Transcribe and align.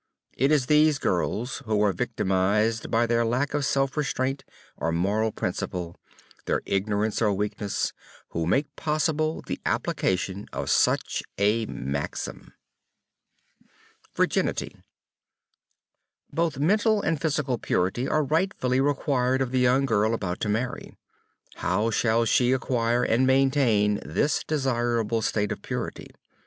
It 0.35 0.51
is 0.51 0.65
these 0.65 0.97
girls, 0.97 1.59
who 1.67 1.79
are 1.83 1.93
victimized 1.93 2.89
by 2.89 3.05
their 3.05 3.23
lack 3.23 3.53
of 3.53 3.63
self 3.63 3.95
restraint 3.95 4.43
or 4.75 4.91
moral 4.91 5.31
principle, 5.31 5.95
their 6.47 6.63
ignorance 6.65 7.21
or 7.21 7.31
weakness, 7.31 7.93
who 8.29 8.47
make 8.47 8.75
possible 8.75 9.43
the 9.45 9.61
application 9.63 10.47
of 10.51 10.71
such 10.71 11.21
a 11.37 11.67
maxim. 11.67 12.51
VIRGINITY 14.15 14.75
Both 16.33 16.57
mental 16.57 17.03
and 17.03 17.21
physical 17.21 17.59
purity 17.59 18.07
are 18.07 18.23
rightfully 18.23 18.81
required 18.81 19.39
of 19.39 19.51
the 19.51 19.59
young 19.59 19.85
girl 19.85 20.15
about 20.15 20.39
to 20.39 20.49
marry. 20.49 20.97
How 21.57 21.91
shall 21.91 22.25
she 22.25 22.53
acquire 22.53 23.03
and 23.03 23.27
maintain 23.27 23.99
this 24.03 24.43
desirable 24.43 25.21
state 25.21 25.51
of 25.51 25.61
purity? 25.61 26.07